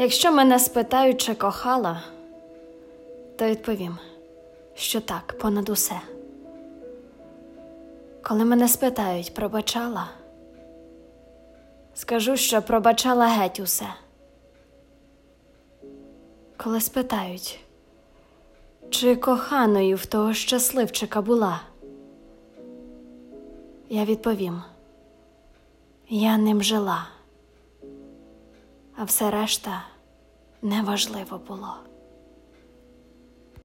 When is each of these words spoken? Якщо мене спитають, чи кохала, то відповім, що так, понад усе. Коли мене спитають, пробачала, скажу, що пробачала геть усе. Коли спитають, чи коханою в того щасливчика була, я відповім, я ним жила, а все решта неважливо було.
Якщо 0.00 0.32
мене 0.32 0.58
спитають, 0.58 1.20
чи 1.20 1.34
кохала, 1.34 2.02
то 3.36 3.46
відповім, 3.46 3.98
що 4.74 5.00
так, 5.00 5.38
понад 5.38 5.68
усе. 5.68 6.00
Коли 8.22 8.44
мене 8.44 8.68
спитають, 8.68 9.34
пробачала, 9.34 10.08
скажу, 11.94 12.36
що 12.36 12.62
пробачала 12.62 13.26
геть 13.26 13.60
усе. 13.60 13.86
Коли 16.56 16.80
спитають, 16.80 17.60
чи 18.90 19.16
коханою 19.16 19.96
в 19.96 20.06
того 20.06 20.34
щасливчика 20.34 21.22
була, 21.22 21.60
я 23.88 24.04
відповім, 24.04 24.62
я 26.08 26.38
ним 26.38 26.62
жила, 26.62 27.06
а 29.00 29.04
все 29.04 29.30
решта 29.30 29.82
неважливо 30.62 31.38
було. 31.48 31.76